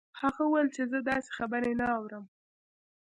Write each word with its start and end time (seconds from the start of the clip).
هغه 0.21 0.41
وویل 0.45 0.67
چې 0.75 0.83
زه 0.91 0.99
داسې 1.09 1.29
خبرې 1.37 1.71
نه 1.79 1.87
اورم 1.97 2.25